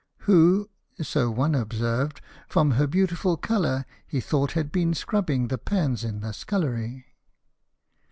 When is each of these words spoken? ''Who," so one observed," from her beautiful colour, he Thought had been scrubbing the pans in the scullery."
''Who," 0.27 0.71
so 0.99 1.29
one 1.29 1.53
observed," 1.53 2.21
from 2.49 2.71
her 2.71 2.87
beautiful 2.87 3.37
colour, 3.37 3.85
he 4.07 4.19
Thought 4.19 4.53
had 4.53 4.71
been 4.71 4.95
scrubbing 4.95 5.47
the 5.49 5.59
pans 5.59 6.03
in 6.03 6.21
the 6.21 6.31
scullery." 6.33 7.05